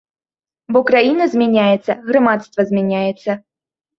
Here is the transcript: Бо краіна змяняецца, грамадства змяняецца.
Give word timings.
Бо 0.77 0.81
краіна 0.91 1.27
змяняецца, 1.33 1.91
грамадства 2.09 2.61
змяняецца. 2.69 3.31